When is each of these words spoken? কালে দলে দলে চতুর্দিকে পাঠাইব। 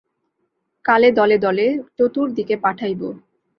কালে 0.85 1.09
দলে 1.11 1.37
দলে 1.37 1.65
চতুর্দিকে 1.97 2.55
পাঠাইব। 2.57 3.01